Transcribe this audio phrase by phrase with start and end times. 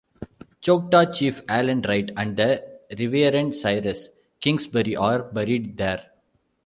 [0.61, 2.63] Choctaw Chief Allen Wright and the
[2.97, 6.09] Reverend Cyrus Kingsbury are buried there.